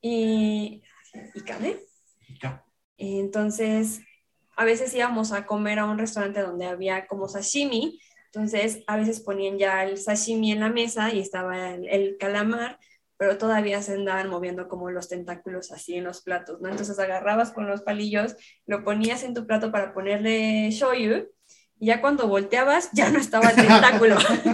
[0.01, 0.83] y,
[1.35, 1.43] y.
[2.41, 2.65] Ya.
[2.99, 4.01] Entonces,
[4.57, 9.21] a veces íbamos a comer a un restaurante donde había como sashimi, entonces a veces
[9.21, 12.79] ponían ya el sashimi en la mesa y estaba el, calamar,
[13.19, 16.69] pero todavía se andaban moviendo como los tentáculos así en los platos, ¿no?
[16.69, 21.29] Entonces agarrabas con los palillos, lo ponías en tu plato para ponerle shoyu,
[21.79, 24.17] y ya cuando volteabas ya no estaba el tentáculo.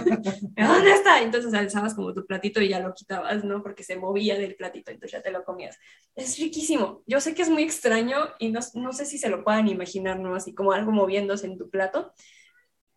[0.57, 1.21] ¿Dónde está?
[1.21, 3.63] Entonces alzabas como tu platito y ya lo quitabas, ¿no?
[3.63, 5.77] Porque se movía del platito, entonces ya te lo comías.
[6.15, 7.03] Es riquísimo.
[7.07, 10.19] Yo sé que es muy extraño y no, no sé si se lo puedan imaginar,
[10.19, 10.35] ¿no?
[10.35, 12.13] Así como algo moviéndose en tu plato,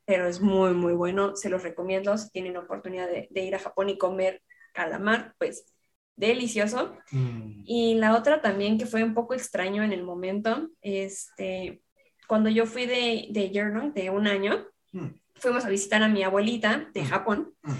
[0.05, 1.37] pero es muy, muy bueno.
[1.37, 5.73] Se los recomiendo si tienen oportunidad de, de ir a Japón y comer calamar, pues
[6.17, 6.97] delicioso.
[7.13, 7.63] Mm.
[7.65, 11.83] Y la otra también que fue un poco extraño en el momento, este,
[12.27, 13.49] cuando yo fui de, de
[13.95, 15.09] de un año, Mm.
[15.35, 17.07] fuimos a visitar a mi abuelita de Mm.
[17.07, 17.73] Japón Mm.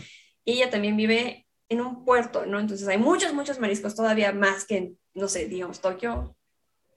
[0.45, 2.61] y ella también vive en un puerto, ¿no?
[2.61, 6.37] Entonces hay muchos, muchos mariscos, todavía más que, en, no sé, digamos, Tokio,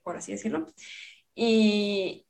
[0.03, 0.67] por así decirlo.
[1.35, 2.25] Y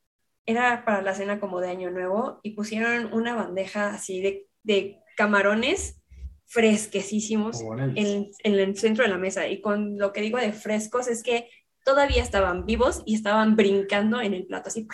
[0.46, 5.00] era para la cena como de Año Nuevo y pusieron una bandeja así de, de
[5.18, 6.02] camarones
[6.46, 7.62] fresquecísimos
[7.96, 9.48] en, en el centro de la mesa.
[9.48, 11.50] Y con lo que digo de frescos es que
[11.86, 14.88] todavía estaban vivos y estaban brincando en el plato, así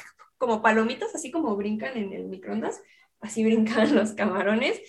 [0.45, 2.81] como palomitas, así como brincan en el microondas,
[3.19, 4.79] así brincaban los camarones.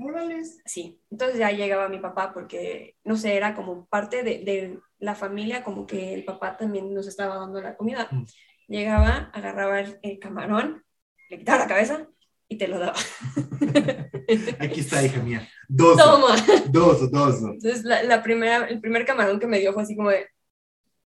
[0.00, 0.60] Órales.
[0.64, 5.14] Sí, entonces ya llegaba mi papá porque, no sé, era como parte de, de la
[5.14, 8.08] familia, como que el papá también nos estaba dando la comida.
[8.10, 8.24] Mm.
[8.68, 10.84] Llegaba, agarraba el, el camarón,
[11.30, 12.08] le quitaba la cabeza
[12.48, 12.94] y te lo daba.
[14.60, 15.48] Aquí está, hija mía.
[15.68, 15.96] Dos.
[15.96, 16.36] Toma.
[16.70, 17.42] Dos, dos.
[17.42, 20.28] Entonces, la, la primera, el primer camarón que me dio fue así como de,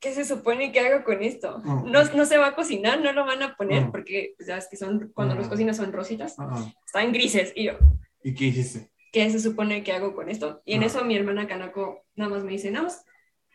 [0.01, 1.59] ¿qué se supone que hago con esto?
[1.65, 1.91] Mm.
[1.91, 3.91] No, no se va a cocinar, no lo van a poner, Mm.
[3.93, 5.39] porque pues, ya que son, cuando Mm.
[5.39, 6.73] los cocinas son rositas, Ah, ah.
[6.87, 7.53] están grises.
[7.55, 7.75] Y yo,
[8.23, 8.91] ¿Y qué hiciste?
[9.13, 10.63] ¿qué se supone que hago con esto?
[10.65, 10.87] Y en Ah.
[10.87, 13.05] eso mi hermana Kanako nada más me dice, nada más,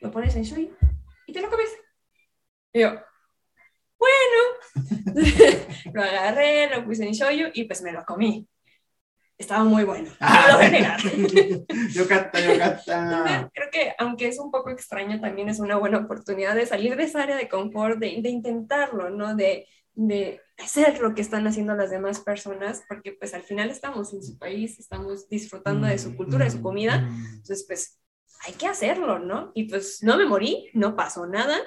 [0.01, 0.69] lo pones en shoyu
[1.27, 1.69] y te lo comes.
[2.73, 2.93] Y yo,
[3.97, 4.75] bueno,
[5.93, 8.47] lo agarré, lo puse en shoyu y pues me lo comí.
[9.37, 10.99] Estaba muy bueno, no lo voy a negar.
[11.93, 13.49] Yocata, yocata.
[13.53, 17.03] Creo que aunque es un poco extraño, también es una buena oportunidad de salir de
[17.03, 19.35] esa área de confort, de, de intentarlo, ¿no?
[19.35, 24.13] De, de hacer lo que están haciendo las demás personas, porque pues al final estamos
[24.13, 27.25] en su país, estamos disfrutando de su cultura, de su comida, Mm.
[27.35, 27.99] entonces pues
[28.45, 29.51] hay que hacerlo, ¿no?
[29.53, 31.57] Y pues no me morí, no pasó nada.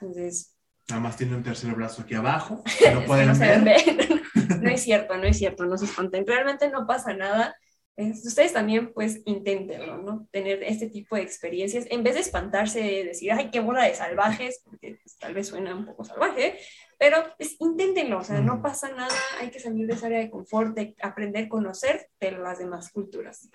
[0.00, 0.56] Entonces...
[0.90, 2.62] Nada más tiene un tercer brazo aquí abajo,
[2.94, 4.22] no pueden no ver.
[4.60, 6.26] no es cierto, no es cierto, no se espanten.
[6.26, 7.56] Realmente no pasa nada.
[7.96, 10.26] Ustedes también, pues, inténtenlo, ¿no?
[10.30, 13.94] Tener este tipo de experiencias, en vez de espantarse, de decir, ay, qué bola de
[13.94, 16.58] salvajes, porque pues, tal vez suena un poco salvaje,
[16.98, 20.30] pero pues, inténtenlo, o sea, no pasa nada, hay que salir de esa área de
[20.30, 23.50] confort, de aprender a conocer de las demás culturas.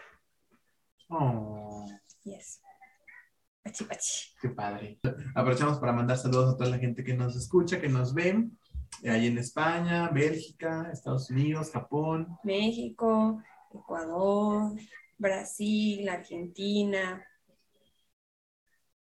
[1.10, 1.86] Oh.
[2.24, 2.62] Yes.
[3.66, 4.36] Pachi, pachi.
[4.40, 5.00] Qué padre.
[5.34, 8.56] Aprovechamos para mandar saludos a toda la gente que nos escucha, que nos ven,
[9.04, 12.28] ahí en España, Bélgica, Estados Unidos, Japón.
[12.44, 13.42] México,
[13.74, 14.72] Ecuador,
[15.18, 17.26] Brasil, Argentina.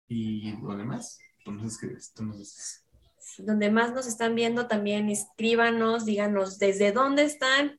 [0.08, 1.18] ¿Y dónde más?
[1.44, 2.82] Tú nos escribes, tú nos dices.
[3.36, 7.78] Donde más nos están viendo, también escríbanos, díganos desde dónde están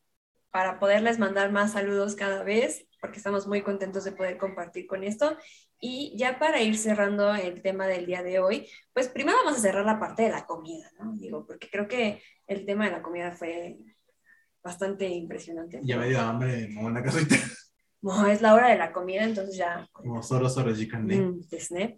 [0.51, 5.03] para poderles mandar más saludos cada vez, porque estamos muy contentos de poder compartir con
[5.03, 5.35] esto.
[5.79, 9.61] Y ya para ir cerrando el tema del día de hoy, pues primero vamos a
[9.61, 11.13] cerrar la parte de la comida, ¿no?
[11.13, 13.77] Digo, porque creo que el tema de la comida fue
[14.63, 15.79] bastante impresionante.
[15.83, 17.35] Ya me dio hambre, no una casita.
[18.01, 19.87] No, es la hora de la comida, entonces ya.
[19.91, 21.41] Como solo solo mm,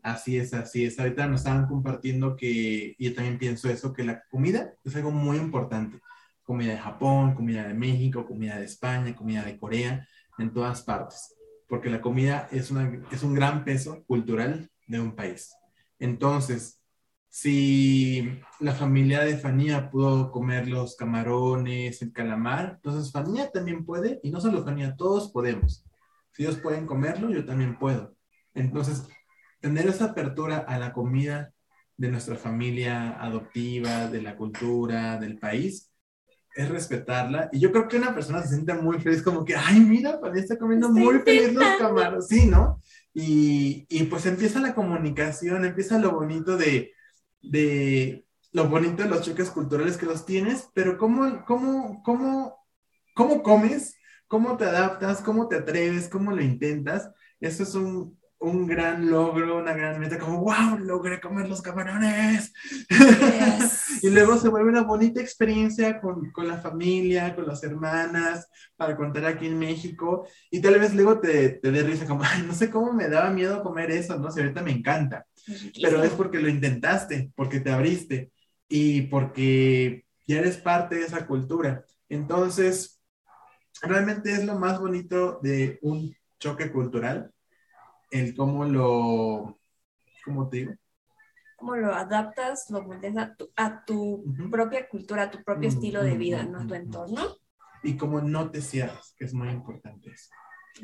[0.02, 0.98] Así es, así es.
[0.98, 5.12] Ahorita nos estaban compartiendo que, y yo también pienso eso, que la comida es algo
[5.12, 6.00] muy importante.
[6.42, 11.36] Comida de Japón, comida de México, comida de España, comida de Corea, en todas partes.
[11.70, 15.56] Porque la comida es, una, es un gran peso cultural de un país.
[16.00, 16.82] Entonces,
[17.30, 24.20] si la familia de Fanía pudo comer los camarones, el calamar, entonces Fanía también puede,
[24.24, 25.86] y no solo Fanía, todos podemos.
[26.32, 28.16] Si ellos pueden comerlo, yo también puedo.
[28.56, 29.08] Entonces,
[29.60, 31.54] tener esa apertura a la comida
[31.98, 35.89] de nuestra familia adoptiva, de la cultura, del país,
[36.60, 37.50] es respetarla.
[37.54, 40.42] Y yo creo que una persona se siente muy feliz, como que, ay, mira, Fanía
[40.42, 42.82] está comiendo muy feliz los camarones, sí, ¿no?
[43.14, 46.92] Y, y pues empieza la comunicación, empieza lo bonito de,
[47.42, 52.58] de lo bonito de los choques culturales que los tienes, pero cómo, cómo, cómo,
[53.16, 53.96] cómo comes,
[54.28, 57.10] cómo te adaptas, cómo te atreves, cómo lo intentas.
[57.40, 62.54] Eso es un, un gran logro, una gran meta, como, wow, logré comer los camarones.
[64.02, 68.48] y luego se vuelve una bonita experiencia con, con, la familia, con las hermanas,
[68.78, 70.28] para contar aquí en México.
[70.50, 73.30] Y tal vez luego te, te dé risa, como, ay, no sé cómo me daba
[73.30, 75.26] miedo comer eso, no sé, ahorita me encanta.
[75.82, 78.32] Pero es porque lo intentaste, porque te abriste
[78.70, 81.84] y porque ya eres parte de esa cultura.
[82.08, 83.02] Entonces,
[83.82, 87.32] realmente es lo más bonito de un choque cultural,
[88.10, 89.60] el cómo lo,
[90.26, 90.74] ¿cómo te digo?
[91.58, 96.04] Cómo lo adaptas, lo moldes a tu, a tu propia cultura, a tu propio estilo
[96.04, 96.62] de vida, ¿no?
[96.62, 97.36] A tu entorno.
[97.84, 100.30] Y cómo no te cierras, que es muy importante eso.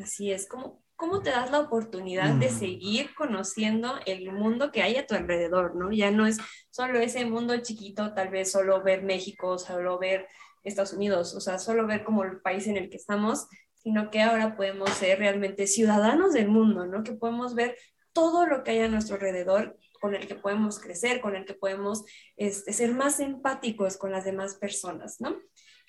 [0.01, 2.57] Así es, como cómo te das la oportunidad de mm.
[2.57, 5.91] seguir conociendo el mundo que hay a tu alrededor, ¿no?
[5.91, 6.37] Ya no es
[6.69, 10.27] solo ese mundo chiquito, tal vez solo ver México, solo ver
[10.63, 13.47] Estados Unidos, o sea, solo ver como el país en el que estamos,
[13.85, 17.03] sino que ahora podemos ser realmente ciudadanos del mundo, ¿no?
[17.03, 17.77] Que podemos ver
[18.13, 21.53] todo lo que hay a nuestro alrededor, con el que podemos crecer, con el que
[21.53, 22.03] podemos
[22.35, 25.37] este, ser más empáticos con las demás personas, ¿no?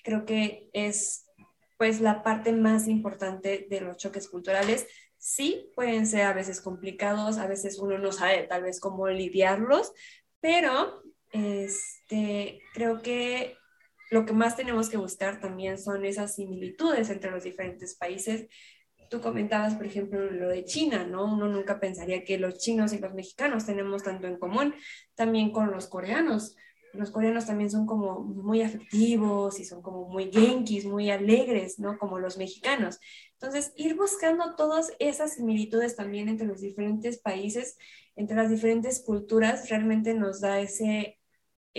[0.03, 1.25] Creo que es
[1.79, 4.85] pues la parte más importante de los choques culturales.
[5.17, 9.91] Sí, pueden ser a veces complicados, a veces uno no sabe tal vez cómo lidiarlos,
[10.39, 13.57] pero este, creo que
[14.09, 18.47] lo que más tenemos que buscar también son esas similitudes entre los diferentes países.
[19.09, 21.25] Tú comentabas, por ejemplo, lo de China, ¿no?
[21.25, 24.73] Uno nunca pensaría que los chinos y los mexicanos tenemos tanto en común,
[25.15, 26.55] también con los coreanos
[26.97, 31.97] los coreanos también son como muy afectivos y son como muy genkis, muy alegres, ¿no?
[31.97, 32.99] Como los mexicanos.
[33.33, 37.77] Entonces, ir buscando todas esas similitudes también entre los diferentes países,
[38.15, 41.16] entre las diferentes culturas, realmente nos da ese,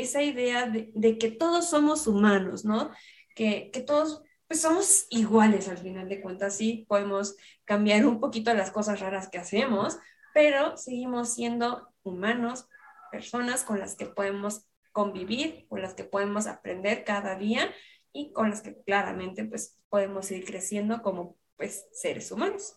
[0.01, 2.91] esa idea de, que todos somos humanos, ¿no?
[3.35, 8.53] Que, que todos pues somos iguales al final de cuentas, sí, podemos cambiar un poquito
[8.55, 9.99] las cosas raras que hacemos,
[10.33, 12.67] pero seguimos siendo humanos,
[13.13, 17.71] personas con las que podemos convivir, con las que podemos aprender cada día
[18.13, 22.75] y con las que claramente pues podemos ir creciendo como pues seres humanos.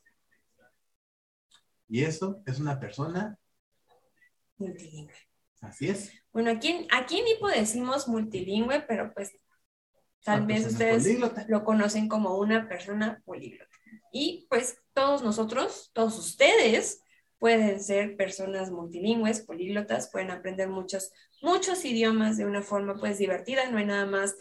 [1.87, 3.37] Y eso es una persona
[4.57, 5.30] multilingüe.
[5.61, 6.11] Así es.
[6.33, 9.33] Bueno, aquí, aquí en Hipo decimos multilingüe, pero pues
[10.23, 11.07] tal vez ustedes
[11.47, 13.75] lo conocen como una persona políglota.
[14.11, 17.03] Y pues todos nosotros, todos ustedes
[17.41, 21.11] pueden ser personas multilingües, políglotas, pueden aprender muchos,
[21.41, 24.35] muchos idiomas de una forma pues divertida, no hay nada más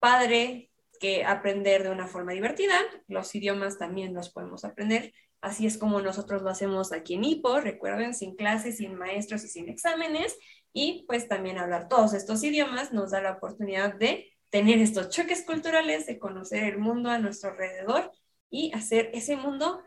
[0.00, 2.74] padre que aprender de una forma divertida,
[3.06, 7.60] los idiomas también los podemos aprender Así es como nosotros lo hacemos aquí en IPO,
[7.60, 10.36] recuerden, sin clases, sin maestros y sin exámenes.
[10.72, 15.44] Y pues también hablar todos estos idiomas nos da la oportunidad de tener estos choques
[15.44, 18.12] culturales, de conocer el mundo a nuestro alrededor
[18.50, 19.82] y hacer ese mundo,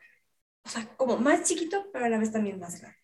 [0.65, 2.99] o sea, como más chiquito, pero a la vez también más grande.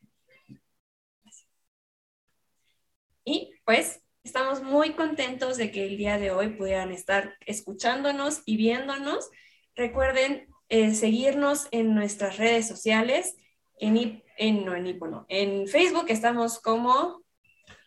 [3.25, 8.57] Y pues estamos muy contentos de que el día de hoy pudieran estar escuchándonos y
[8.57, 9.29] viéndonos.
[9.75, 13.35] Recuerden eh, seguirnos en nuestras redes sociales,
[13.79, 17.23] en, en, no, en, en Facebook estamos como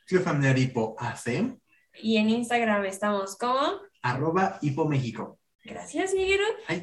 [0.07, 1.57] Club Familiar Hipo AC.
[2.03, 5.39] Y en Instagram estamos como arroba Hipo México.
[5.64, 6.41] Gracias, Miguel.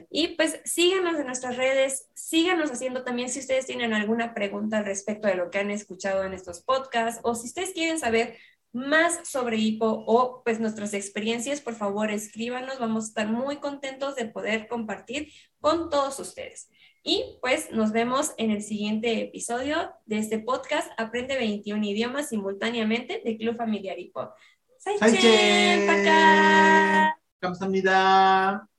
[0.09, 4.85] Y pues síganos en nuestras redes, síganos haciendo también si ustedes tienen alguna pregunta al
[4.85, 8.37] respecto de lo que han escuchado en estos podcasts o si ustedes quieren saber
[8.71, 14.15] más sobre hipo o pues nuestras experiencias, por favor escríbanos, vamos a estar muy contentos
[14.15, 16.69] de poder compartir con todos ustedes.
[17.03, 23.21] Y pues nos vemos en el siguiente episodio de este podcast Aprende 21 idiomas simultáneamente
[23.23, 24.29] de Club Familiar Hipo.
[24.77, 25.87] ¡Saichen!
[25.87, 27.17] ¡Pacá!